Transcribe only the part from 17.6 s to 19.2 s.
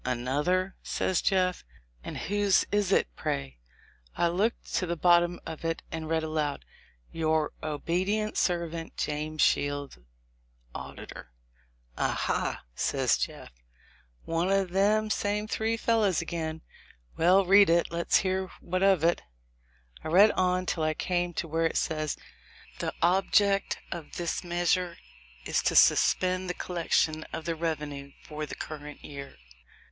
it, and let's hear what of